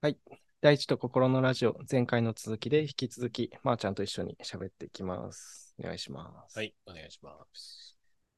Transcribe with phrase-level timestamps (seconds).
[0.00, 0.18] はい。
[0.60, 5.74] 大地と心のラジオ、前回の続きで引き続き、まー、ちゃんと一緒に喋っていきます。
[5.80, 6.56] お願いします。
[6.56, 7.96] はい、お願いします。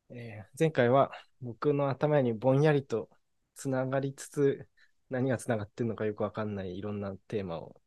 [0.08, 1.12] えー前回は
[1.42, 3.10] 僕の頭にぼんやりと
[3.56, 4.68] つながりつつ、
[5.10, 7.78] 何がつながってるのかよくわかんないいろんなテーマを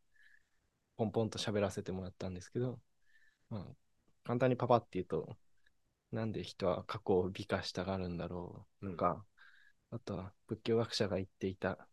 [0.95, 2.79] ポンポンと喋らせてもらったんですけど、
[3.49, 3.75] まあ、
[4.23, 5.35] 簡単にパパって言うと、
[6.11, 9.25] なんで人は過去を美化したがるんだろうとか、
[9.89, 11.87] あとは仏教学者が言っていた、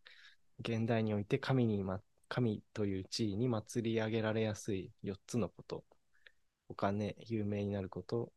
[0.61, 5.84] 現代において神に、ま、神という地位に祭り上げられやすい4つのこと、
[6.69, 8.33] お金、有名になること、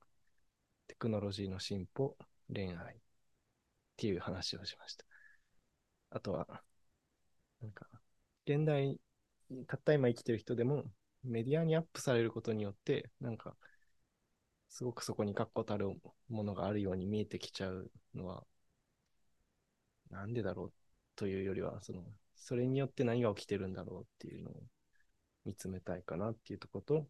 [0.87, 2.17] テクノロジーの進歩、
[2.53, 3.03] 恋愛。
[3.93, 5.05] っていう話をしました。
[6.11, 6.63] あとは、
[7.61, 7.87] なんか、
[8.45, 8.99] 現代、
[9.67, 10.85] たった今生きてる人でも
[11.23, 13.55] メディアにアップされることによって、なんか、
[14.67, 15.89] すごくそこに確固たる
[16.27, 18.45] ものがあるように見えてきちゃうのは、
[20.09, 20.73] なんでだろう
[21.15, 22.03] というよりは、その、
[22.35, 24.63] それによって何が起きてるんだろうっていうのを
[25.45, 27.07] 見つめたいかなっていうところと、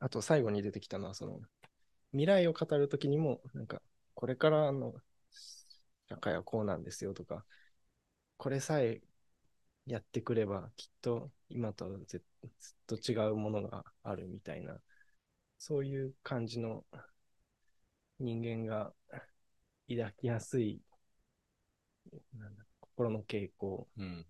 [0.00, 1.40] あと最後に出てきたのは、その、
[2.12, 3.82] 未来を語るときにも、なんか、
[4.14, 4.94] これからの
[6.08, 7.44] 社会はこうなんですよとか、
[8.36, 9.00] これさえ
[9.86, 12.22] やってくれば、きっと今とはず
[12.60, 14.80] ずっと違うものがあるみたいな、
[15.58, 16.84] そういう感じの
[18.20, 18.92] 人間が
[19.88, 20.80] 抱きやすい、
[22.38, 22.67] なんだ
[22.98, 24.26] 心の傾向、うん。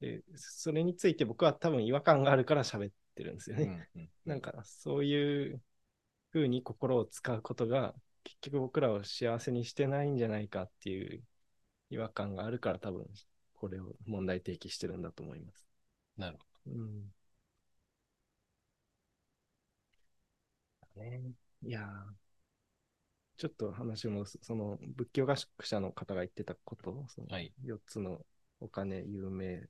[0.00, 3.64] で、それについて僕は多分違和感があるから喋ってるんですよね。
[3.94, 4.02] うん。
[4.02, 5.62] うんなんかそういう
[6.32, 11.22] 風に心を使うことが結局僕らを幸せにしてないんじゃないかっていう
[11.90, 13.06] 違和感があるから多分
[13.54, 15.66] これを問題提起してるんだと思います。
[16.16, 17.12] なるほうん。
[20.96, 21.20] ね、
[21.62, 22.19] いやー
[23.40, 27.34] ちょっと話もその仏教学者の方が言ってたこと、そのど。
[27.34, 27.50] はい。
[27.64, 28.20] 4つの
[28.60, 29.66] お金、有名、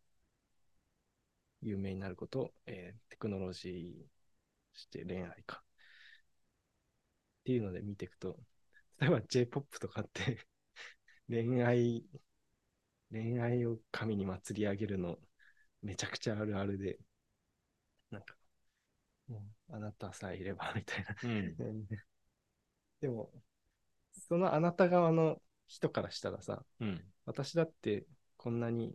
[1.63, 4.07] 有名になること、えーテクノロジー、
[4.75, 5.63] そして恋愛か。
[5.63, 8.39] っていうので見ていくと、
[8.99, 10.39] 例えば J-POP とかって
[11.29, 12.05] 恋愛、
[13.13, 15.19] 恋愛を神に祭り上げるの
[15.83, 16.99] めちゃくちゃあるあるで、
[18.11, 18.37] なんか、
[19.29, 21.17] もうあなたさえいればみたいな。
[21.23, 21.87] うん。
[23.01, 23.33] でも、
[24.13, 27.05] そのあなた側の人からしたらさ、うん。
[27.27, 28.07] 私だって
[28.37, 28.95] こんなに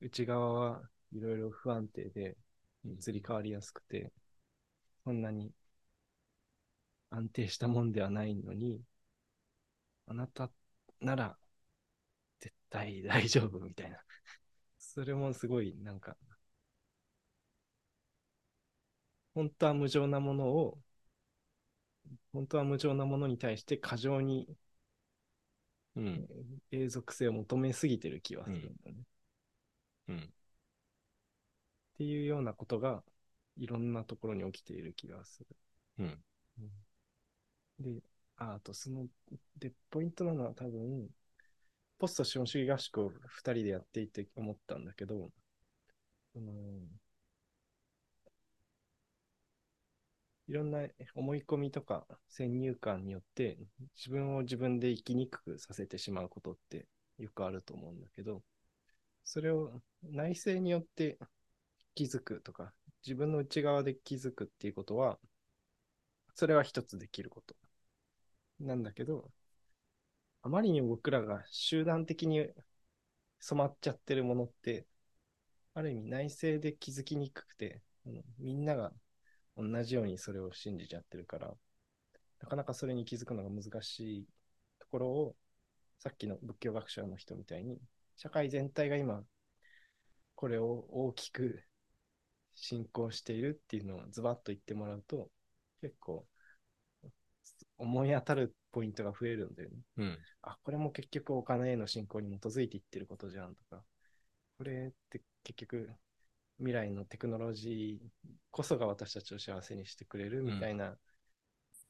[0.00, 0.82] 内側は
[1.12, 2.36] いろいろ不安定で
[2.84, 4.12] 移り変わりやすくて、
[5.04, 5.52] そんなに
[7.10, 8.82] 安定したもんではないのに、
[10.06, 10.50] あなた
[11.00, 11.38] なら
[12.40, 13.98] 絶対大丈夫みたいな。
[14.78, 16.16] それもすごいなんか、
[19.34, 20.78] 本当は無情なものを、
[22.32, 24.48] 本当は無情なものに対して過剰に
[25.96, 26.28] うん。
[26.70, 28.96] 永続性を求めすぎてる気はするんだね。
[30.08, 30.16] うん。
[30.18, 30.20] っ
[31.98, 33.02] ていうようなことが
[33.56, 35.46] いろんなところに起きている気がする。
[35.98, 36.18] うん。
[37.78, 38.02] で、
[38.36, 39.06] ああとその、
[39.58, 41.08] で、ポイントなのは多分、
[41.98, 45.30] ポスト資本主義合宿を2人でやっていて思ったんだけど、
[46.32, 46.52] その
[50.50, 50.80] いろんな
[51.14, 53.56] 思い込みとか先入観によって
[53.96, 56.88] 自分を自分で生きにくくさせてしまうことって
[57.18, 58.42] よくあると思うんだけど、
[59.22, 61.20] それを内省によって
[61.94, 62.72] 気づくとか、
[63.06, 65.20] 自分の内側で気づくっていうことは、
[66.34, 67.54] それは一つできること。
[68.58, 69.30] なんだけど、
[70.42, 72.48] あまりに僕らが集団的に
[73.38, 74.84] 染まっちゃってるものって、
[75.74, 77.82] ある意味内省で気づきにくくて、
[78.40, 78.92] みんなが
[79.56, 81.54] 同じようにそれを信じちゃってるから、
[82.40, 84.26] なかなかそれに気づくのが難しい
[84.78, 85.36] ところを、
[85.98, 87.78] さっきの仏教学者の人みたいに、
[88.16, 89.22] 社会全体が今、
[90.34, 91.62] これを大きく
[92.54, 95.30] 進行しているっていうのをズバッと言ってもらうと、
[95.80, 96.26] 結構
[97.78, 99.76] 思い当たるポイントが増えるんだよね。
[99.98, 100.18] うん。
[100.42, 103.82] あ、これも結局お金への進行に基づいていってることじゃんとか、
[104.58, 105.90] これって結局
[106.60, 110.94] 未来のテクノロジーこそが私たちを幸せにしてくれるみたいな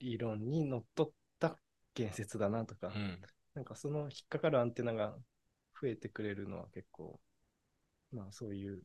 [0.00, 1.58] 理論にのっとった
[1.94, 3.20] 言説だなとか、うん。
[3.54, 5.14] なんかその引っかかるアンテナが
[5.80, 7.20] 増えてくれるのは結構、
[8.12, 8.82] まあそういう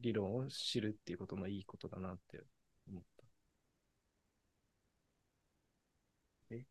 [0.00, 2.40] 理論を知るっていうことのいいことだなって
[2.88, 3.24] 思った。
[6.50, 6.64] え？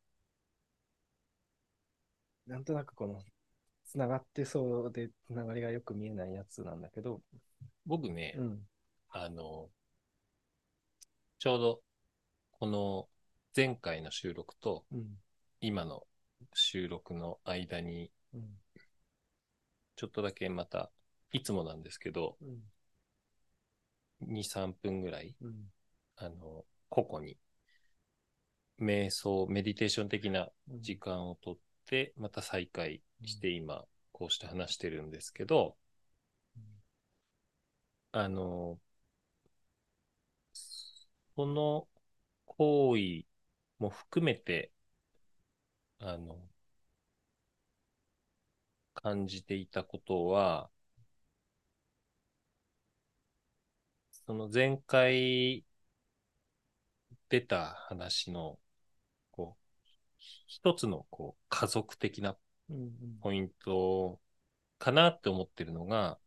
[2.48, 3.22] なんとなくこの、
[3.90, 7.22] つながってそうで、つながりがよく見えないやつなんだけど、
[7.88, 8.60] 僕ね、うん。
[9.10, 9.68] あの、
[11.40, 11.82] ちょうど、
[12.52, 13.08] この
[13.56, 15.18] 前回の収録とうん。
[15.60, 16.06] 今の
[16.54, 18.42] 収録の間に、うん。
[19.96, 20.92] ちょっとだけまた
[21.32, 22.38] いつもなんですけど、
[24.22, 24.34] うん。
[24.36, 25.72] 2、3分ぐらい、うん。
[26.18, 27.40] あの、個々に、
[28.80, 31.58] 瞑想、メディテーション的な時間をとっ
[31.88, 35.78] て、また再開して今、こうして話してるんですけど、
[38.12, 38.80] あの、
[41.36, 41.88] この
[42.46, 43.26] 行為
[43.80, 44.72] も含めて、
[46.00, 46.38] あの、
[48.94, 50.70] 感じていたことは、
[54.12, 55.66] その前回
[57.30, 58.60] 出た話の、
[59.32, 59.64] こう、
[60.48, 62.38] 一つのこう家族的な。
[63.22, 64.20] ポイント
[64.80, 66.20] かなって思ってるのが、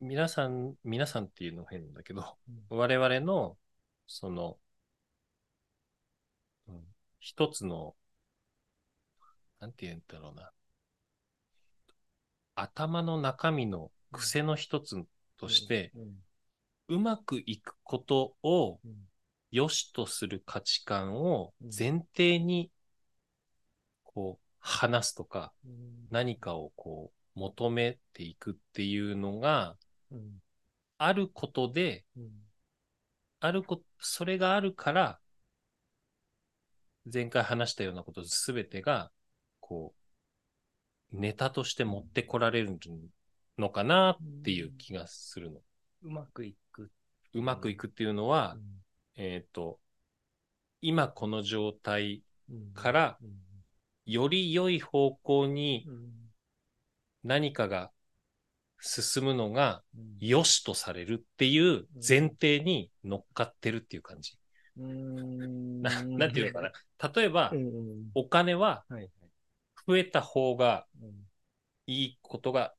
[0.00, 2.36] 皆さん、皆さんっていうの変だけど、
[2.68, 3.56] 我々の、
[4.06, 4.58] その、
[6.66, 6.82] うん
[7.20, 7.94] 一つの、
[9.60, 10.50] なんて言うんだろうな。
[12.56, 15.04] 頭の中身の癖の一つ
[15.36, 15.92] として、
[16.88, 19.11] うまくいくことをうん。
[19.52, 22.70] 良しとする価値観をうん前提に、
[24.02, 26.08] こう、話すとか、うん。
[26.10, 29.76] 何かをこう、求めていくっていうのが、
[30.10, 30.42] うん。
[30.96, 32.30] あることで、うん。
[33.40, 35.20] あるこ、それがあるから、
[37.12, 39.10] 前回話したようなことすべてが、
[39.60, 39.94] こ
[41.12, 42.78] う、ネタとして持ってこられる
[43.58, 45.60] のかなっていう気がするの。
[46.02, 46.90] うまくいく。
[47.34, 48.82] うまくいくっていうのは、うん
[49.16, 49.78] えっ、と、
[50.80, 52.72] 今この状態うん。
[52.74, 53.30] からうん。
[54.04, 56.12] より良い方向にうん。
[57.22, 57.92] 何かが
[58.80, 60.16] 進むのがうん。
[60.20, 64.36] 良しとされるっていう前提に乗っかってるっていう感じ。
[64.80, 65.82] ん。
[65.82, 67.10] ななんていうのかな。
[67.14, 67.52] 例えば
[68.14, 68.84] お金は。
[69.84, 71.10] 増えた方がうん。
[71.86, 72.74] いいことが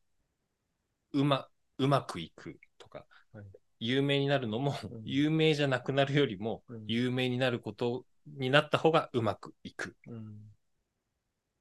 [1.13, 1.47] うま、
[1.77, 3.45] うまくいくとか、はい
[3.83, 5.01] 有名になるのも、うん。
[5.03, 6.85] 有名じゃなくなるよりも、うん。
[6.87, 8.05] 有名になること
[8.37, 9.97] になった方がうまくいく。
[10.07, 10.37] うん。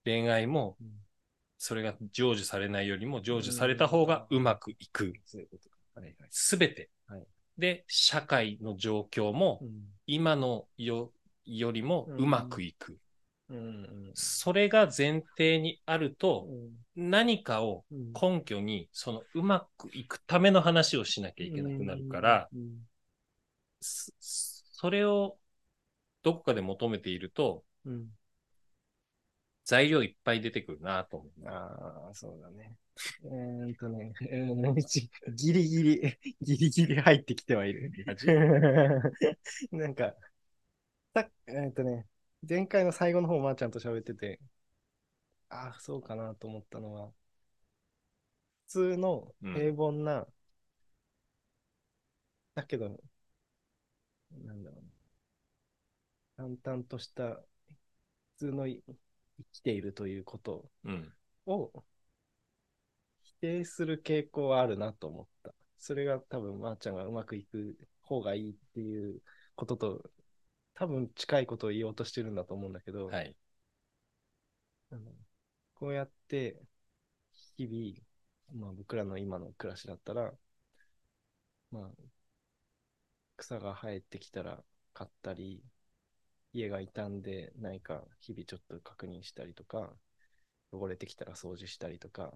[0.04, 0.88] 恋愛もうん。
[1.58, 5.14] それが成就されないよりも成就された方がうまくいく。
[6.30, 6.90] すべて。
[7.08, 7.26] はい。
[7.58, 9.70] で、社会の状況もうん。
[10.06, 11.12] 今のよ
[11.44, 12.98] よりもうまくいく。
[13.56, 16.50] うんうんそれが前提にあると、
[16.96, 22.86] 何かをうん根拠に、そのうまくいくための話をしなきゃいけなくなるから、うん
[23.80, 24.12] そ
[24.74, 25.38] それを
[26.22, 28.12] どこかで求めていると、うん
[29.64, 31.48] 材料いっぱい出てくるなと思う。
[31.48, 32.76] ああ、そうだね。
[33.24, 37.92] えーっとね、えーちギリギリ、ギリギリ入ってきてはいる。
[39.72, 40.14] なんか、
[41.14, 42.06] さえーっとね、
[42.48, 44.38] 前回の最後の方、まーちゃんと喋ってて、
[45.50, 47.12] ああ、そうかなと思ったのは、
[48.66, 50.26] 普通の平凡な、
[52.54, 52.98] だけど、
[54.44, 54.90] なんだろうな、
[56.36, 57.44] 淡々とした、普
[58.38, 61.12] 通のい生きているということうん。
[61.46, 61.84] を
[63.24, 65.52] 否定する傾向はあるなと思った。
[65.78, 69.20] それが多分、まーちゃんがうまくいく方がいいっていう
[69.56, 70.10] ことと、
[70.74, 73.36] 多分近いことを言おうとしてるんだと思うんだけど、はい。
[74.90, 75.12] あの
[75.74, 76.60] こうやって
[77.56, 80.32] 日々、まあ、僕らの今の暮らしだったら、
[81.72, 81.90] まあ、
[83.36, 84.64] 草が生えてきたら
[84.94, 85.62] 買ったり、
[86.52, 89.92] 家が傷んでないか日々ちょっと確認したりとか、
[90.72, 92.32] 汚れてきたら掃除したりとか、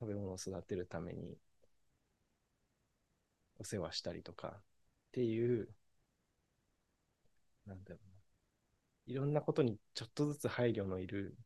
[0.00, 1.38] 食べ物を育てるために
[3.58, 4.62] お世話したりとか
[5.08, 5.68] っていう、
[7.66, 8.16] なんだろうな。
[9.06, 11.36] いろんなことにちょっとずつ配慮のいる、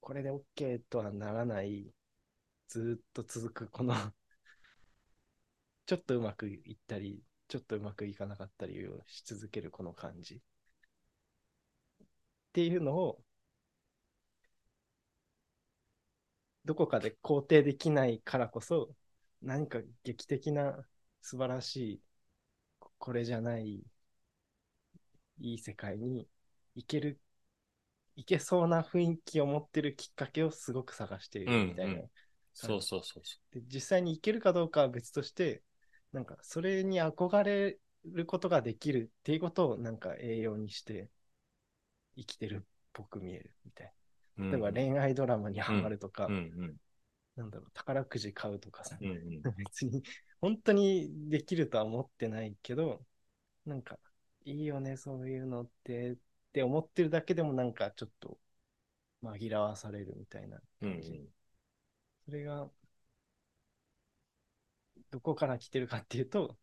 [0.00, 1.92] これで OK とはならない、
[2.68, 3.94] ずっと続くこの
[5.86, 10.34] ちょっとうまくいったり、ちょっとうまくいかなかったりをし続けるこの感じ。
[10.36, 10.38] っ
[12.52, 13.22] ていうのを、
[16.64, 18.94] どこかで肯定できないからこそ、
[19.42, 20.86] 何か劇的な
[21.24, 22.02] 素晴らしい、
[22.78, 23.82] ここれじゃない、
[25.38, 26.28] いい世界に
[26.74, 27.18] 行ける、
[28.14, 31.92] 行けそうな雰囲気を持ってるきっかけをすごく探しているみたいな。
[31.92, 32.10] うんうん
[32.52, 35.62] そうそうそうそで実際に行けるかどうかは別として、
[36.12, 41.08] なんかそれに憧れることができるっていうことをなんか栄養にして
[42.16, 43.92] 生きてるっぽく見えるみたい
[44.36, 44.44] な。
[44.46, 44.50] う。
[44.52, 46.76] 例えばうん恋愛ドラマにハマるとか、うん
[47.36, 50.02] なんだろう、宝くじ買うとかさ、うんうん 別に
[50.44, 53.02] 本当にできるとは思ってないけど、
[53.64, 53.98] なんか
[54.44, 56.16] いいよね、そういうのってっっ
[56.52, 58.38] て思ってるだけでもなんかちょっと
[59.24, 61.28] 紛らわされるみたいなうん感じ。
[62.26, 62.70] それが、
[65.10, 66.56] どこから来てるかっていうと、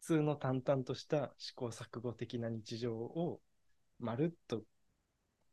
[0.00, 3.40] 普通の淡々とした試行錯誤的な日常を
[4.00, 4.64] まるっと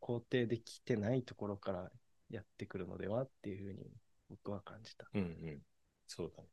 [0.01, 1.91] 肯定できてないところから
[2.31, 3.91] やってくるのではっていうふうに
[4.29, 5.07] 僕は感じた。
[5.13, 5.61] うんうん。
[6.07, 6.49] そうだね。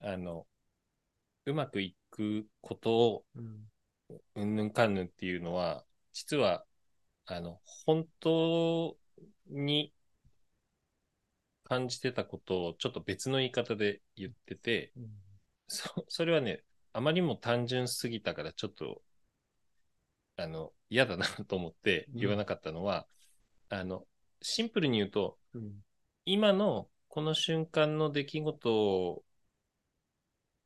[0.00, 0.46] あの、
[1.46, 3.70] うまくいくことを、うん。
[4.34, 6.64] うんぬんかんぬんっていうのは、実は、
[7.26, 8.96] あの、本当
[9.46, 9.92] に
[11.64, 14.92] 感じてたことをちょっと別の言い方で言ってて、
[15.68, 19.02] そ、それはね、あまりにも単純すぎたからちょっと、
[20.36, 23.06] あの、嫌だなと思って言わなかったのは、
[23.68, 24.04] あの、
[24.42, 25.84] シンプルに言うと、うん。
[26.24, 29.22] 今のこの瞬間の出来事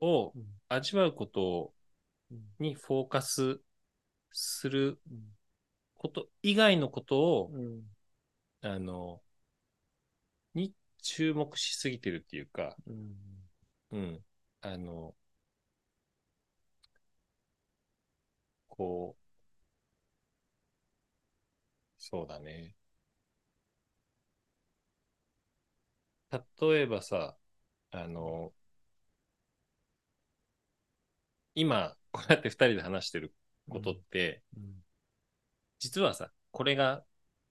[0.05, 1.75] をうん味わうこと
[2.33, 3.61] うんにフォーカス
[4.33, 5.37] するうん
[5.95, 7.83] こと以外のことを、うん
[8.63, 9.23] あの、
[10.55, 13.15] に注目しすぎてるっていうか、うん
[13.93, 14.25] うん。
[14.63, 15.15] あの、
[18.69, 19.25] こう、
[21.99, 22.77] そうだね。
[26.61, 27.37] 例えばさ、
[27.91, 28.53] あの、
[31.55, 33.35] 今、こうやって二人で話してる
[33.69, 34.75] ことって、うん。
[35.79, 37.05] 実はさ、これが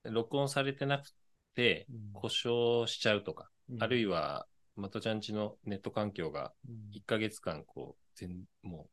[0.04, 1.10] 録音されてなく
[1.56, 2.14] てうん。
[2.14, 6.98] 故障しちゃうとか、あるいは、は、まとちゃんちのネット環境がうん。
[6.98, 8.88] 1ヶ月間、こう、全、も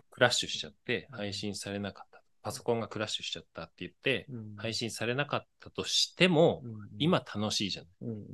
[0.00, 1.18] う、クラッシュしちゃって、うん。
[1.18, 2.22] 配信されなかった。
[2.42, 4.56] パソコンがクラッシュしちゃったって言って、うん。
[4.56, 6.72] 配信されなかったとしても、うん。
[6.98, 7.86] 今楽しいじゃん。
[8.00, 8.26] うんうん。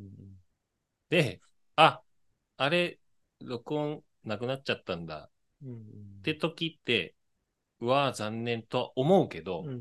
[1.09, 1.41] で、
[1.77, 2.03] あ、
[2.57, 2.99] あれ、
[3.41, 5.32] 録音なくなっちゃったんだ
[5.63, 5.79] うんうん。
[5.79, 7.15] って時って、
[7.81, 9.81] うわー残念とは思うけど、うんうん。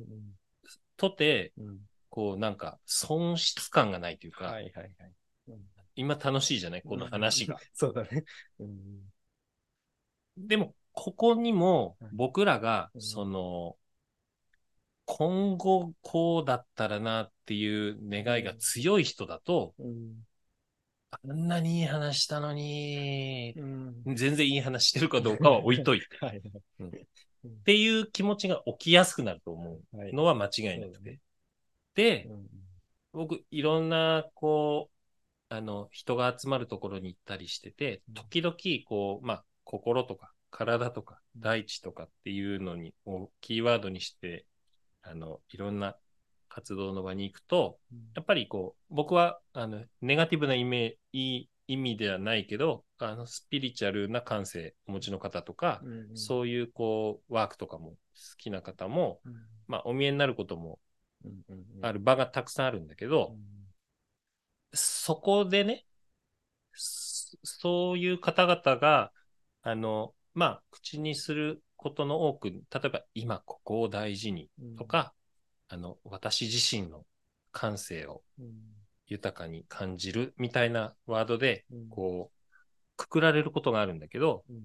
[0.97, 1.79] とて、うん。
[2.09, 4.91] こうなんか損失感がないというか、はいはいはい。
[5.47, 5.59] うん。
[5.95, 6.81] 今楽しいじゃない？
[6.81, 7.57] この話が。
[7.73, 8.23] そうだね。
[8.59, 8.77] うん
[10.37, 12.09] でも、ここにもはい。
[12.13, 13.01] 僕らが、うん。
[13.01, 13.77] その、
[15.05, 20.25] 今後こうだったらなっていう願いが強い人だと、うん
[21.11, 24.15] あんなにいい話したのに、うん。
[24.15, 26.07] 全然いい話してるかどうかは置いといて。
[26.21, 26.41] はい
[26.79, 27.05] はい。
[27.47, 30.11] っていう気持ちが起きやすくなると思はい。
[30.11, 31.19] うのは間違いなくて。
[31.95, 32.47] で、うん。
[33.13, 38.55] 僕、いろんな、こう、あの、人が集まるところに行ったりしてて、時々、
[38.87, 44.45] こう、まあ、心とか、体とか、大地とかっていうのに、をキーワードにして、
[45.03, 45.97] あの、いろんな
[46.53, 47.79] 活動の場に行くと、
[48.13, 57.97] やっぱりこう、僕は、あの、ネガティブな意味、いい意味ではないけど、あの、スピリチュアルな感性お持ちの方とか、うんそういう、こう、ワークとかも好
[58.37, 59.33] きな方も、うん。
[59.67, 60.79] まあ、お見えになることも
[61.23, 61.85] うんうんうん。
[61.85, 63.33] ある場がたくさんあるんだけど、
[64.73, 65.85] そこでね、
[66.73, 69.11] そそういう方々が、
[69.61, 74.75] あの、まあ、口にすることの多く、例えば今ここを大事にうん。
[74.75, 75.13] とか、
[75.73, 77.05] あの、私自身の
[77.53, 78.47] 感性をうん。
[79.07, 81.89] 豊かに感じるみたいなワードで、うん。
[81.89, 84.61] こう、くくられることがあるんだけど、うん。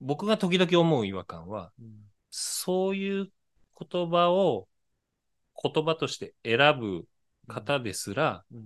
[0.00, 1.86] 僕が時々思う違和感は、うん。
[2.30, 3.30] そういう
[3.90, 4.68] 言葉を
[5.62, 7.06] 言葉として選ぶ
[7.46, 8.64] 方ですら、うん。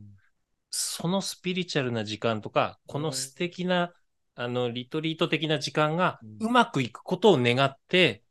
[0.71, 3.93] そのスピリチュアルな時間とか、この素敵な、
[4.35, 6.47] あの、リトリート的な時間がうん。
[6.49, 8.25] うまくいくことを願って、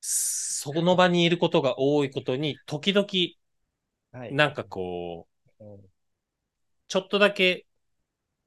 [0.00, 3.06] その場にいることが多いことに、時々、
[4.12, 4.34] はい。
[4.34, 5.28] なんかこ
[5.60, 5.80] う、うん。
[6.88, 7.66] ちょっとだけ、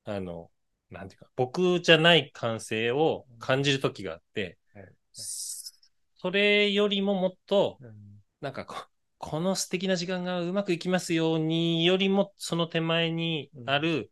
[0.05, 0.51] あの、
[0.89, 4.93] なんていうか、僕じゃない感性を感じる時があって、はい。
[5.13, 7.93] それよりももっと、うん。
[8.41, 14.11] なんかこう、この素敵な時間がうまくいきますように、よりもその手前にある、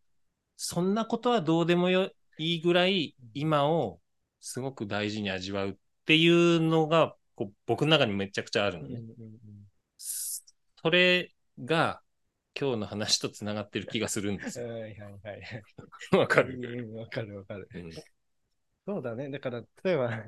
[0.56, 4.00] そんなことはどうでもよいいぐらい、今を
[4.40, 9.02] すごく大事に味わうっていうのが、こう僕の中にめちゃくちゃあるのね。
[9.98, 11.32] それ
[11.64, 12.02] が、
[12.60, 14.68] 今日の話と繋がってる気がするんですよ。
[14.70, 15.64] はいはいはい。
[16.18, 17.68] わかる、うんわかるわかる。
[17.74, 17.92] うん
[18.86, 19.30] そうだね。
[19.30, 20.24] だから、例えば、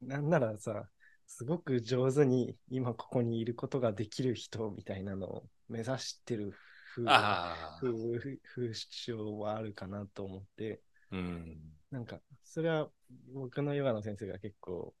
[0.00, 0.88] なんならさ、
[1.26, 6.54] すごく上手に今ここにいることができる人みたいなのを目指してる
[6.94, 7.04] 風
[8.72, 11.58] 潮はあるかなと思って、うん。
[11.90, 12.90] なんか、それは
[13.34, 14.94] 僕のヨガの先生が結構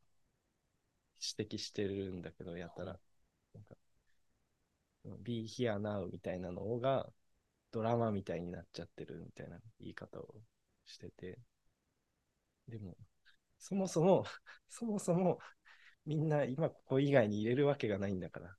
[1.20, 2.98] 指摘してるんだけど、やったら、
[3.54, 3.76] なんか、
[5.22, 7.08] be here now みたいなのが
[7.72, 10.34] ドラマみたいになっちゃってるみたいな言い方を
[10.84, 11.38] してて、
[12.68, 12.96] でも、
[13.58, 14.24] そもそも、
[14.68, 15.38] そもそも
[16.06, 18.50] みんな今ここ以外に入れるわけがないんだから。
[18.50, 18.56] っ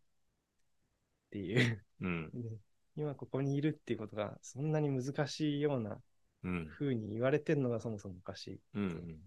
[1.32, 1.84] ていう。
[2.02, 2.32] うん。
[2.34, 2.58] で
[2.96, 6.02] 今ここにいるっていうことがそんなに難しいような
[6.44, 6.68] うん。
[6.68, 8.62] 風に言われてるのがそもそもおかしい。
[8.74, 9.20] うん。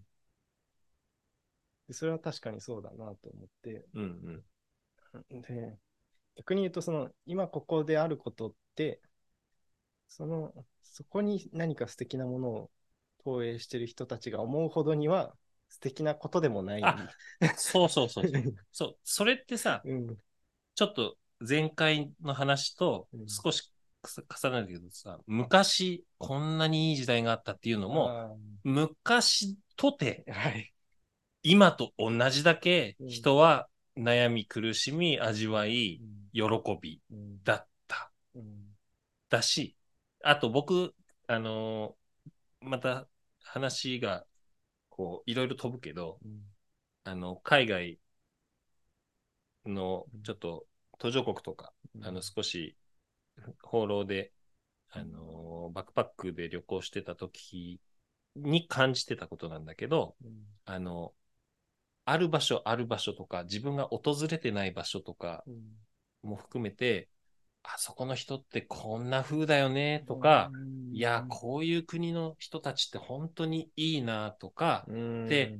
[1.87, 3.85] でそれは確かにそうだなと思って。
[3.93, 4.43] うん。
[5.31, 5.41] うん。
[5.41, 5.77] で、
[6.35, 9.01] 逆に言うと、その、今ここであることって、
[10.07, 12.71] その、そこに何か素敵なものを
[13.23, 15.33] 投影してる人たちが思うほどには
[15.69, 16.81] 素敵なことでもない。
[16.83, 17.09] あ
[17.57, 18.25] そうそうそう
[18.71, 18.97] そう。
[19.03, 20.17] それってさ、うん。
[20.75, 23.71] ちょっと前回の話とうん少し
[24.03, 30.73] 重なるけどさ、昔こんなにいい時代があったっていうのも、あ昔とてーはい。
[31.43, 33.07] 今と同じだけうん。
[33.07, 36.01] 人は悩み苦しみ味わい
[36.33, 36.41] 喜
[36.81, 37.39] びうん。
[37.43, 38.11] だった。
[38.35, 38.73] うん
[39.29, 39.75] だし、
[40.23, 40.93] あと僕、
[41.27, 42.03] あのー
[42.65, 43.07] また
[43.41, 44.25] 話が
[44.89, 46.41] こういろいろ飛ぶけど、うん。
[47.05, 47.99] あの、海外
[49.65, 50.65] のちょっと
[50.97, 52.75] 途上国とか、あの、少し
[53.63, 54.31] 放浪で、
[54.91, 57.79] あのーバックパックで旅行してた時
[58.35, 60.45] に感じてたことなんだけど、うん。
[60.65, 61.13] あの、
[62.05, 65.61] ある場所ある場所とか、自分が訪れてない場所とかうん
[66.21, 67.09] も含めて、
[67.63, 70.95] あそこの人ってこんな風だよねとか、うん。
[70.95, 75.27] いや、こういう国の人たちって本当にいいなとか、うん。
[75.27, 75.57] で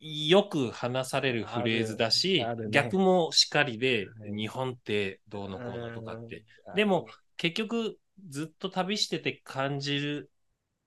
[0.00, 2.68] よく話されるフレーズだし、ね。
[2.70, 4.32] 逆もしかりで、はい。
[4.34, 6.44] 日本ってどうのこうのとかって。
[6.68, 6.74] うん。
[6.74, 7.06] でも、
[7.36, 10.30] 結局、ずっと旅してて感じる、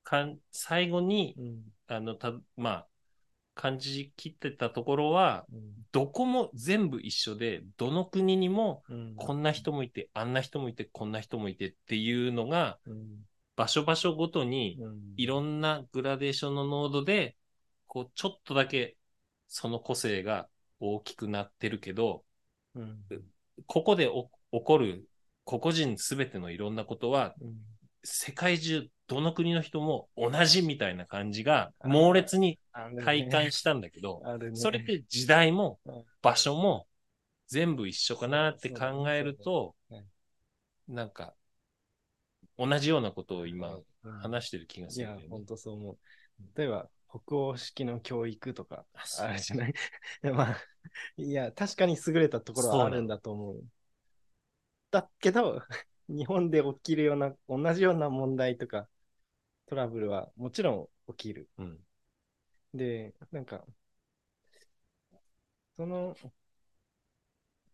[0.03, 1.63] かん最後に、うん。
[1.87, 2.87] あの、た、まあ、
[3.55, 5.61] 感じきってたところは、うん。
[5.91, 9.15] どこも全部一緒で、どの国にもうん。
[9.15, 13.25] こんな人もいて、あんな人もいて、こんな人もいてっていうのが、うん。
[13.55, 14.99] 場所場所ごとに、うん。
[15.15, 17.37] いろんなグラデーションの濃度で、
[17.87, 18.97] こう、ちょっとだけ
[19.47, 22.23] その個性が大きくなってるけど、
[22.75, 22.99] うん。
[23.65, 25.07] ここでお起こる
[25.45, 27.55] 個々人すべてのいろんなことは、うん。
[28.03, 32.59] 世界中どの国の人も同じみたいな感じが猛烈に
[33.03, 34.57] 体感したんだけど、 あるね。
[34.57, 36.05] それって時代もうん。
[36.21, 36.87] 場所も
[37.47, 39.75] 全部一緒かなって考えると
[40.87, 41.35] なんか
[42.57, 43.83] 同じようなことを今うん
[44.21, 45.29] 話してる気がいやするんだよ、ね。
[45.29, 45.45] 本。
[45.45, 45.97] 当そう思う。
[46.55, 49.27] 例えば、北欧式の教育とかあそう。
[49.27, 49.71] あるじゃない？
[49.71, 49.73] い
[50.23, 50.57] やまあ、
[51.17, 53.63] いや、確かに優れたところはあるんだと思う。
[54.91, 55.61] だけど、
[56.07, 58.87] 日本で起きるような、同じような問題とか、
[59.67, 61.49] トラブルはもちろん起きる。
[61.57, 61.79] うん。
[62.73, 63.65] で、なんか、
[65.77, 66.15] その、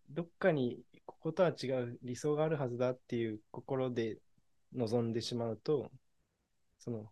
[0.10, 4.18] どっかにこことは違う理想があるはずだっていう心で
[4.74, 5.92] 望んでしまうと、
[6.80, 7.12] その、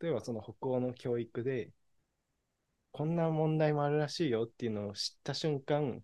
[0.00, 1.70] 例えばその北欧の教育で、
[2.92, 6.02] こんな問題もあるらしいよっていうのを知った瞬間、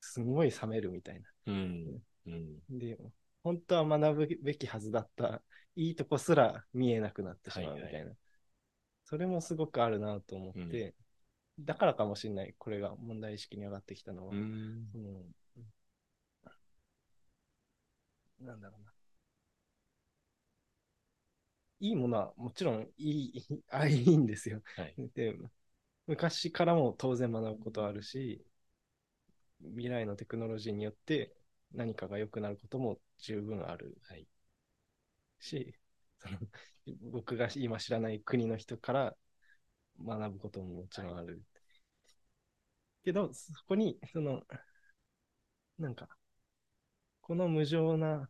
[0.00, 1.28] すごい冷めるみたいな。
[1.46, 2.02] うん。
[2.26, 2.78] うん。
[2.78, 2.98] で、
[3.42, 5.42] 本当は学ぶべきはずだった、
[5.76, 7.98] いいとこすら見えなくなってしまうみたいな。
[7.98, 8.14] はいは
[9.04, 10.94] それもすごくあるなと思って、
[11.58, 14.34] だからかもしれない、これが問題意識に上がってきたのは。
[14.34, 15.34] うん。
[18.40, 18.92] なんだろうな。
[21.80, 24.62] いいものはもちろんいい、あいいんですよ。
[24.76, 25.10] はい。
[25.14, 25.34] で、
[26.06, 28.44] 昔からも当然学ぶことあるし、
[29.62, 31.32] 未来のテクノロジーによって
[31.72, 34.26] 何かが良くなることも十分あるはい。
[35.40, 35.74] し、
[36.18, 36.38] その
[37.10, 39.16] 僕が今知らない国の人から
[40.04, 41.42] 学ぶことももちろんある。
[43.04, 44.42] けど、そこに、その、
[45.78, 46.08] なんか、
[47.22, 48.28] この無情な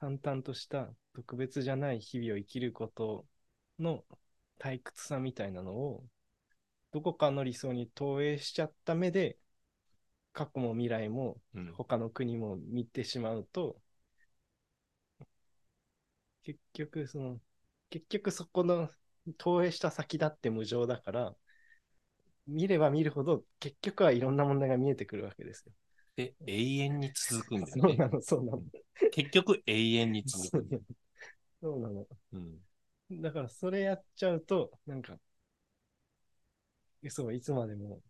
[0.00, 3.26] 淡々とした特別じゃない日々を生きること
[3.78, 4.04] の
[4.58, 6.04] 退屈さみたいなのを、
[6.92, 9.38] どこかの理想に投影しちゃった目で、
[10.32, 11.72] 過去も未来もうん。
[11.72, 13.80] 他の国も見てしまうと、
[16.44, 17.40] 結局、その、
[17.90, 18.90] 結局そこの
[19.38, 21.36] 投影した先だって無常だから、
[22.46, 25.72] 見れば見るほど結局はいろんな問題が見えてくるわけですよ。
[26.16, 27.82] で、永遠に続くんだよね。
[27.82, 28.62] そうなの、そうなの。
[29.10, 30.82] 結局永遠に続く。
[31.62, 32.06] そうなの。
[32.32, 33.22] うん。
[33.22, 35.18] だからそれやっちゃうと、なんか、
[37.10, 38.02] そう、いつまでも、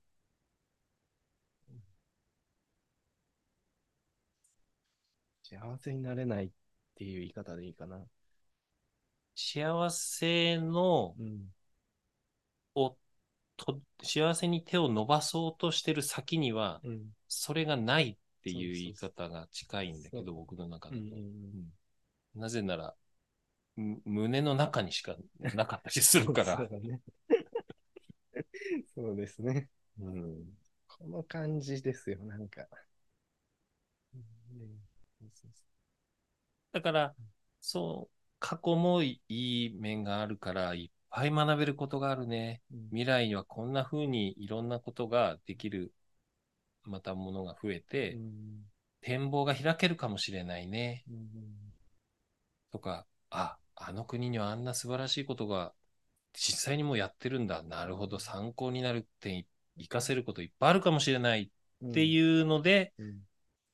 [5.44, 6.50] 幸せになれないっ
[6.96, 8.04] ていう言い方でいいかな。
[9.36, 11.54] 幸せの、うん。
[12.74, 12.96] を、
[13.56, 17.14] と、幸せに手を伸ばそうとしてる先には、うん。
[17.28, 20.96] それがないっていう言いそう方が近いんだけそうど、僕の中で。
[20.96, 21.72] うんうんうん
[22.34, 22.94] なぜなら、
[23.76, 25.16] む胸の中にしか
[25.54, 26.68] なかったりするから そう。
[26.68, 27.00] だね。
[28.94, 29.68] そうですね。
[30.00, 30.44] うん。
[30.88, 32.66] この感じですよ、なんか。
[34.14, 34.84] うん
[36.72, 37.14] だから、
[37.60, 38.13] そう、
[38.46, 42.60] 過去もいい面があるから、いっぱい学べることがあるね。
[42.90, 45.94] 未来にはこんな風にいろんなことができる、
[46.82, 48.66] またものが増えて、うん。
[49.00, 51.04] 展望が開けるかもしれないね。
[51.08, 51.24] うん。
[52.70, 55.72] とか、あ、あの国にはあんな素晴らしいことが
[56.34, 57.62] 実際にもうやってるんだ。
[57.62, 59.46] なるほど、参考になるって
[59.78, 61.50] 活かせることいっぱいあるかもしれない。
[61.82, 63.20] っていうので、うん。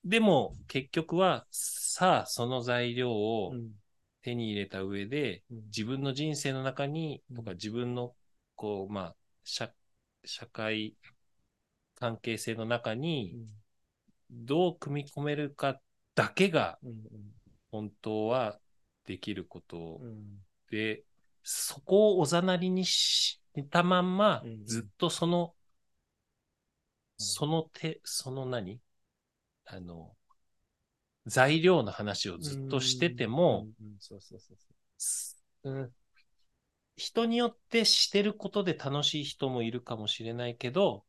[0.05, 3.80] でも結局は、さあ、その材料をうん
[4.23, 5.63] 手に入れた上で、うん。
[5.67, 7.37] 自分の人生の中に、うん。
[7.37, 8.15] とか自分の、
[8.57, 9.73] こう、まあ、社、
[10.25, 10.97] 社会
[11.95, 13.47] 関係性の中うに、ん。
[14.31, 15.81] どう組み込めるか
[16.15, 17.03] だけが、うん
[17.73, 18.59] 本当は
[19.07, 20.45] できることうん。
[20.71, 21.05] で、
[21.45, 25.55] そこをおざなりにしたまんまうん、ずっとその、
[27.19, 27.27] うん。
[27.27, 28.81] その手、その何？
[29.67, 30.17] あの、
[31.27, 33.67] 材料の話をずっとしてても、
[36.97, 41.05] 人によってしてることで楽しい人もいるかもしれないけど、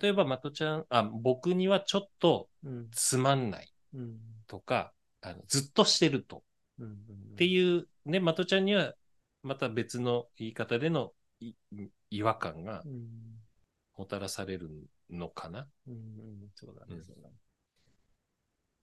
[0.00, 2.68] 例えば、まとちゃん、あ、僕にはちょっとう。
[2.68, 4.92] うんつまんないうんとか、
[5.22, 6.42] あのずっとしてると。
[6.78, 6.92] うん
[7.32, 8.94] っていう、ね、まとちゃんには、
[9.42, 11.54] また別の言い方でのい
[12.10, 13.08] 違和感がうん
[13.96, 14.70] もたらされる
[15.10, 15.68] のかな。
[15.86, 16.00] うんうん
[16.54, 17.34] そうだうん、ねそうだね。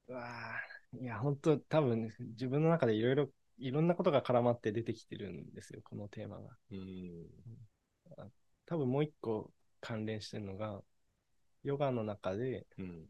[0.08, 6.58] うわあいや、本当多分、自分の中でいろいろ、いろんなことが絡まって出てきてるんですよ、このテーマが。
[6.72, 7.28] うん。
[8.66, 10.82] 多分もう一個関連してるのが、
[11.64, 13.06] ヨガの中でうん。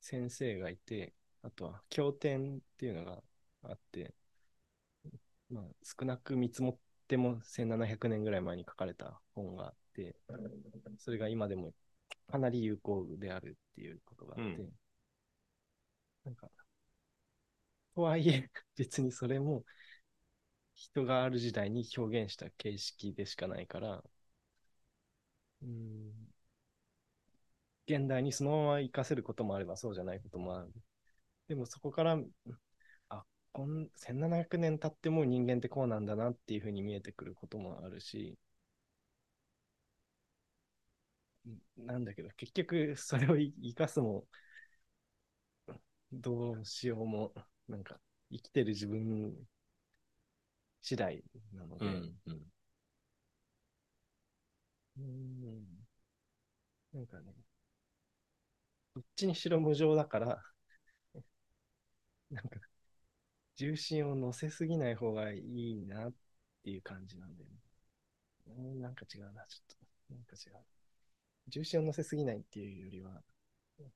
[0.00, 3.22] 先生がいて、あとは経典っていうのが
[3.62, 4.14] あって、
[5.50, 10.16] まあ、少なく見積もっても1700年ぐらい前に書かれた本があって、
[10.98, 11.72] それが今でも
[12.30, 14.70] かなり有効であるっていうことがあって、うん
[16.24, 16.50] なんか、
[17.94, 19.64] とはいえ、 別にそれも
[20.74, 24.04] 人がある時代に表現した形式でしかないから、
[25.62, 26.12] うん
[27.86, 30.72] 現代にそのまま活かせることもあればそうじゃないこともある。
[31.48, 32.18] でもそこから、
[33.10, 38.38] あ、こん1700年経っても人間ってこうなんだなっていうふうに見えてくることもあるし、
[41.76, 44.26] なんだけど、結局それを生かすも、
[46.12, 47.34] どうしようも、
[47.68, 47.98] なんか
[48.30, 49.34] 生きてる自分
[50.82, 51.22] 次第
[51.54, 52.14] なので、うん。
[54.96, 55.66] うん。
[56.92, 57.34] なんかね、
[58.94, 60.42] どっちにしろ無常だから、
[62.30, 62.58] なんか、
[63.56, 65.40] 重心を乗せすぎない方がい
[65.82, 66.14] いなっ
[66.64, 67.56] ていう感じなんだよね。
[68.48, 69.76] うんなんか違うな、ちょっ
[70.10, 70.14] と。
[70.14, 70.56] なんか違う。
[71.48, 73.22] 重心を乗せすぎないっていうよりは、
[73.80, 73.92] うん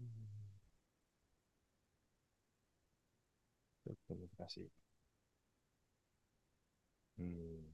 [0.00, 0.10] うん
[3.84, 4.60] ちょっし。
[4.60, 4.70] い。
[7.18, 7.70] うん。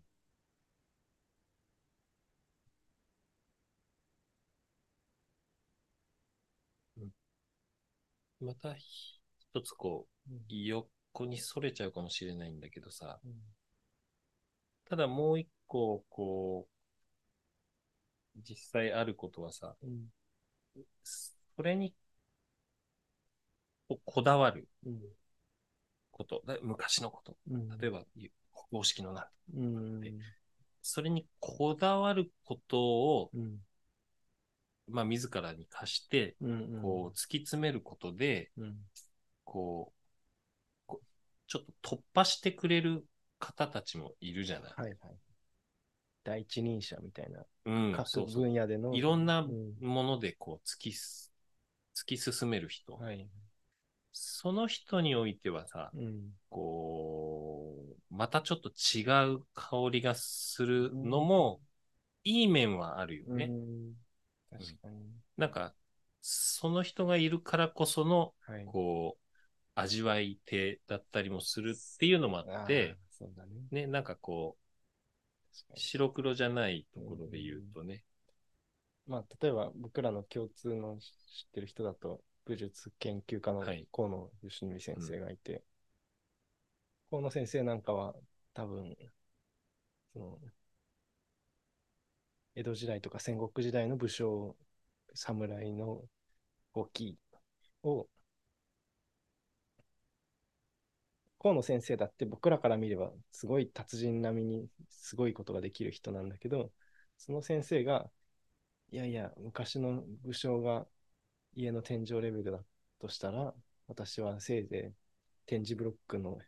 [8.41, 13.35] また一つこう、横にそれちゃうかもしれないんだけどさ、うん。
[14.87, 16.67] ただもう一個、こ
[18.37, 20.09] う、実際あることはさ、うん。
[21.05, 21.95] それに
[23.89, 24.69] ここだわる。
[24.87, 25.01] うん
[26.17, 28.05] こと、だ昔のこと、うん例えば
[28.71, 30.01] 公式のな、うん
[30.81, 33.59] それにこだわることを、うん
[34.89, 38.77] まあ自らに課して、うんこう突き詰めることで、うん
[39.45, 39.93] こ
[40.89, 40.95] う、
[41.47, 43.05] ちょっと突破してくれる
[43.39, 44.73] 方たちもいるじゃない。
[44.75, 44.99] はいはい。
[46.25, 48.43] 第一人者みたいな、うん、各そうそう。
[48.43, 48.95] 分野での。
[48.95, 51.33] いろんなうんものでこう突きす、
[51.95, 52.95] 突き進める人。
[52.95, 53.29] はい。
[54.19, 56.33] その人においてはさ、うん。
[56.49, 57.77] こ
[58.11, 61.61] う、またちょっと違う香りがするのも、
[62.25, 63.45] いい面はあるよね。
[63.45, 63.95] うん
[64.51, 65.07] 確かに。
[65.37, 65.75] なんか、
[66.23, 68.65] その人がいるからこその、はい。
[68.65, 69.25] こう、
[69.75, 72.97] 味わい手だったりもするっていうのもあって、
[73.71, 73.83] ね。
[73.83, 78.03] ね、なんかこう、白黒じゃないところで言うとね。
[79.07, 81.05] まあ、例えば僕らの共通の知
[81.49, 83.87] ってる人だと、武術研究家のはい。
[83.93, 85.63] 河野義則先生がいて、
[87.11, 88.15] 河野先生なんかは
[88.55, 88.97] 多分、
[90.13, 90.39] その、
[92.57, 94.57] 江戸時代とか戦国時代の武将
[95.15, 96.03] 侍の
[96.75, 97.19] 動き
[97.85, 98.09] を、
[101.39, 106.73] 河野先生だって僕らから見ればすごい達人並みにすごいことができる人なんだけど、
[107.19, 108.11] その先生が、
[108.91, 110.87] いやいや、昔の武将が
[111.57, 112.61] 家の天井レベルだ
[113.01, 113.55] としたら、
[113.89, 114.95] 私はせいぜい
[115.47, 116.39] 展示ブロックの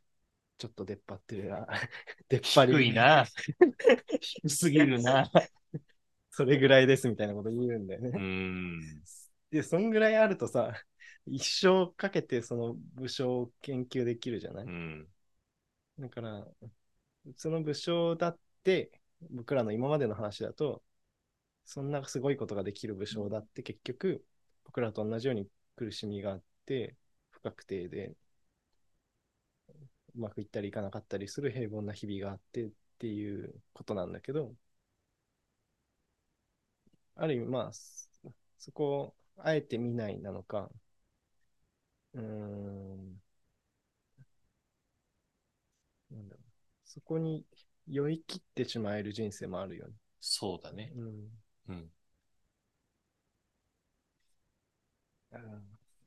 [0.59, 1.67] ちょっと出っ張ってる、あ
[2.29, 2.73] 出っ張り。
[2.73, 3.27] 低いな。
[4.21, 5.31] 低すぎるな。
[6.31, 8.11] それぐらいですみたいなこと言うんだよね。
[8.15, 9.03] うん。
[9.51, 10.75] で、そんぐらいあるとさ、
[11.27, 15.09] 一生かけてその武将を研究できるじゃない、うん。
[15.99, 16.47] だから、
[17.37, 18.93] その武将だって、
[19.31, 20.83] 僕らの今までの話だと、
[21.65, 24.25] そんなすごいことができる武将だって結局、
[24.69, 26.97] 僕らと同じように苦しみがあって、
[27.33, 28.17] 不確定で、
[30.15, 34.55] うまくいったりいかなかったりする平凡な日々があってっていうことなんだけど、
[37.17, 38.09] ある意味、まあ、そ
[38.59, 40.71] そこをあえて見ないなのか、
[42.15, 43.21] うーん、
[46.11, 46.45] なんだろう。
[46.85, 47.45] そこに
[47.87, 49.95] 酔い切ってしまえる人生もあるよね。
[50.21, 50.93] そうだね。
[50.97, 51.29] うん。
[51.69, 51.91] うん。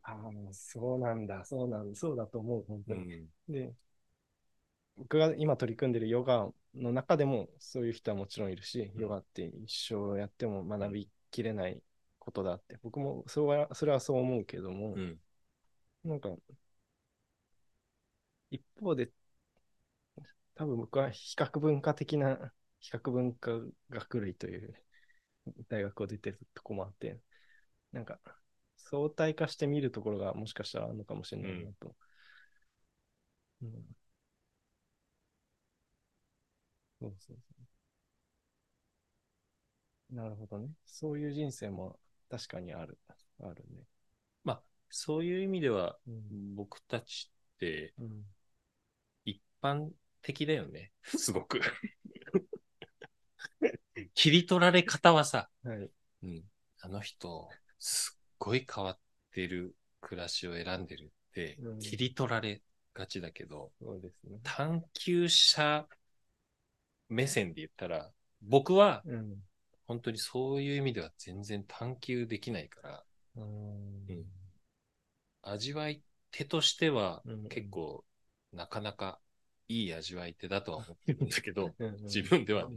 [0.04, 3.14] ああ、そうなんだ、そうなんだ、そうだと思う、本当に。
[3.14, 3.54] うん。
[3.54, 3.74] で、
[4.98, 11.82] 僕が今取り組んでるヨガの中でもそういう人はもちろんいるし、ヨガって一生やっても学びきれない
[12.20, 15.20] ことだって、僕もそれはそれはそう思うけども、うん。
[16.04, 16.30] なんか、
[18.52, 19.12] 一方で、
[20.56, 23.52] 多分僕は比較文化的な、比較文化
[23.90, 24.74] 学類という
[25.70, 27.20] 大学を出てるとこもあって、
[27.92, 28.20] なんか、
[28.92, 31.96] 相対化して見るところがもしかしたらあるのかもしれないなと。
[33.62, 33.96] うん。
[37.00, 37.54] そうそうそ
[40.12, 40.16] う。
[40.16, 40.70] なるほどね。
[40.86, 41.98] そういう人生も
[42.30, 42.98] 確かにある。
[43.42, 43.84] あるね。
[44.44, 46.56] まあ、そういう意味では、うん。
[46.56, 48.26] 僕たちってうん
[49.26, 49.90] 一般
[50.22, 50.92] 的だよね。
[51.04, 51.60] すごく。
[54.14, 55.90] 切り取られ方はさ、はい。
[56.24, 56.44] うん、
[56.80, 57.50] あの人、
[57.80, 58.98] すっごい変わっ
[59.32, 62.62] てる暮らしを選んでるってうん、切り取られ
[62.96, 64.40] がちだけど、そうですね。
[64.44, 65.86] 探求者
[67.08, 68.10] 目線で言ったら、
[68.42, 69.38] 僕はうん。
[69.88, 73.04] 本当にそういう意味では全然探求できないから、
[73.36, 73.44] うん。
[74.10, 74.26] うん。
[75.44, 76.02] 味わい
[76.32, 77.44] 手としてはうん。
[77.50, 78.04] 結構
[78.54, 79.20] なかなか
[79.68, 82.04] いい味わい手だとは思ってるんだけど、うん。
[82.06, 82.70] 自分ではね、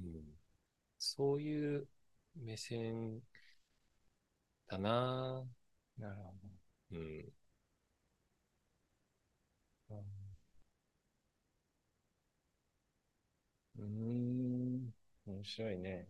[0.00, 0.06] うん。
[0.06, 0.22] うん。
[0.98, 1.86] そういう
[2.36, 3.20] 目線
[4.68, 5.44] だな
[5.98, 7.32] なるほぁうん。
[9.90, 9.96] ど。
[13.78, 13.86] うん。
[13.86, 14.94] うーん。
[15.26, 16.08] 面白いね。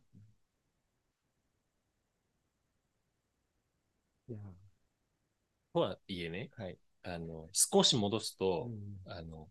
[4.29, 4.38] いや、
[5.73, 6.79] とはいえね、はい。
[7.03, 8.71] あの、少し戻すと、
[9.07, 9.49] あの、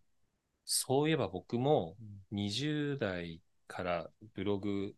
[0.65, 1.97] そういえば僕も
[2.31, 4.95] 20代からブログうん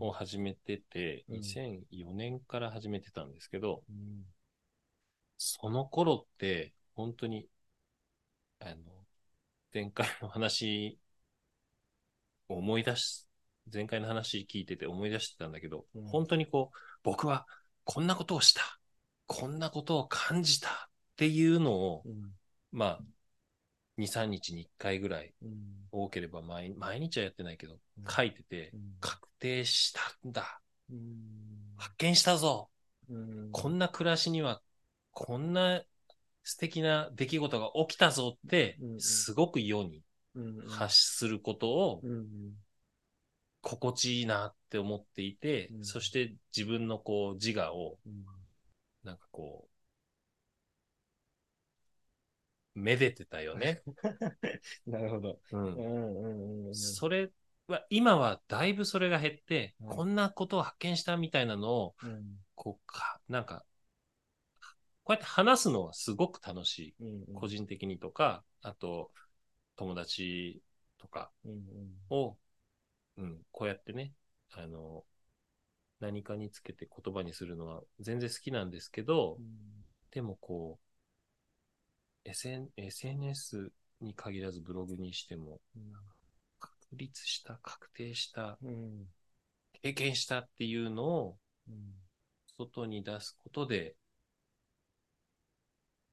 [0.00, 1.36] を始めてて、うん。
[1.36, 4.24] 2004年から始めてたんですけど、うん。
[5.36, 7.46] その頃って、本当に、
[8.60, 8.76] あの、
[9.72, 10.98] 前回の話
[12.48, 13.26] を思い出し、
[13.72, 16.06] 前回の話聞いてて思い出してたんだけど、うん。
[16.06, 17.46] 本当にこう、僕は
[17.84, 18.78] こんなことをした、
[19.26, 20.72] こんなことを感じたっ
[21.16, 22.32] ていうのを、うん。
[22.72, 23.00] まあ、
[23.96, 25.50] 2、3日に1回ぐらい、うん。
[25.92, 28.04] 多ければ毎毎日はやってないけど、うん。
[28.10, 28.80] 書いててう、ん。
[29.00, 30.98] 確定したんだ、うん。
[31.76, 32.70] 発見したぞ、
[33.08, 33.48] うん。
[33.52, 34.60] こんな暮らしには、
[35.12, 35.82] こんな
[36.42, 40.02] 素敵な出来事が起きたぞってすごく世に
[40.34, 42.26] うん発することをうん。
[43.62, 45.84] 心地いいなって思っていて、うん。
[45.84, 48.24] そして自分のこう自我を、うん。
[49.04, 49.73] なんかこう、
[52.74, 53.82] めでてたよね。
[54.86, 55.40] なるほど。
[55.52, 55.60] うん。
[55.60, 57.30] うんうんうんそれ
[57.68, 59.88] は、今はだいぶそれが減って、うん。
[59.96, 62.24] こんなことを発見したみたいなのを、うん。
[62.54, 63.64] こうか、なんか、
[65.04, 66.94] こうやって話すのはすごく楽しい。
[67.00, 69.10] うん個人的にとか、あと、
[69.76, 70.62] 友達
[70.98, 71.62] とかうん
[72.10, 72.36] を、
[73.16, 74.12] うん、こうやってね、
[74.52, 75.04] あの、
[76.00, 79.38] 何かにつけて言葉にするのは全然好きなんですけど、
[80.10, 80.83] でもこう、
[82.24, 85.60] SN、SNS に限らずブログにしても、
[86.58, 89.08] 確立した、確定した、うん
[89.82, 91.94] 経験したっていうのをうん
[92.56, 93.96] 外に出すことで、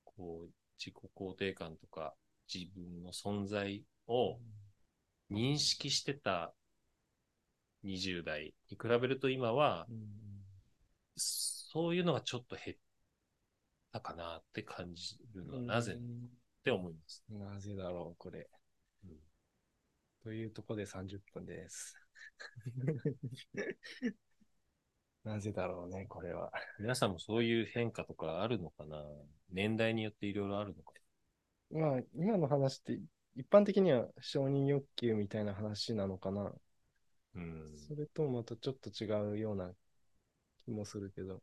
[0.04, 2.16] こう、自己肯定感とか
[2.54, 4.40] 自分の存在を
[5.32, 6.54] 認識してた
[7.84, 10.22] 20代に比べると今はうん。
[11.16, 12.78] そういうのがちょっと減っ
[13.92, 16.30] たかなって感じるのはなぜっうん
[16.64, 17.24] て思います。
[17.30, 18.50] なぜだろう、これ。
[19.04, 19.12] うん
[20.24, 21.98] というとこで30分です。
[25.24, 26.52] なぜだろうね、これは。
[26.80, 29.04] 皆さんもそういう変化とかあるのかな？
[29.50, 30.94] 年代によっていろいろあるのか
[31.72, 33.00] まあ、今の話って、
[33.36, 36.54] 一般的には承認欲求みたいな話なのかな。
[37.36, 37.78] うん。
[37.78, 39.74] それともまたちょっと違うような
[40.66, 41.42] 気もするけど。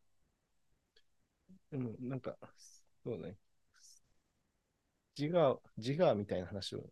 [1.73, 2.37] うん、なんか、
[3.05, 3.37] そうね。
[5.19, 6.85] 自我、自我みたいな話を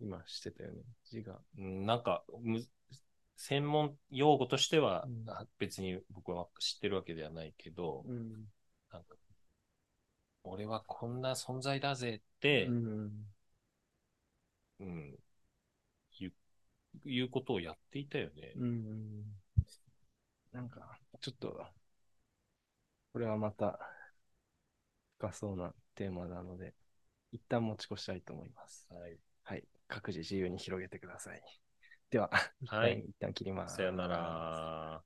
[0.00, 0.82] 今してたよね。
[1.12, 1.40] 自我。
[1.58, 2.64] うんなんか、む
[3.36, 8.30] 専門用語としてはうんあ別に僕は知ってるわけではないけど、うん。
[8.92, 9.16] なんか
[10.44, 13.10] 俺はこんな存在だぜって、うん。
[14.80, 15.18] うん、
[16.20, 16.32] いう、
[17.06, 18.52] いうことをやっていたよね。
[18.56, 19.24] うん。
[20.52, 21.66] なんか、ちょっと、
[23.12, 23.78] これはまた
[25.28, 26.74] 深そうなテーマなので、
[27.32, 28.88] 一旦持ち越したいと思います。
[28.90, 29.18] はい。
[29.44, 29.64] はい。
[29.88, 31.42] 各自自由に広げてください。
[32.10, 32.30] では、
[32.66, 33.76] はい一旦 一旦切ります。
[33.76, 35.04] さよなら。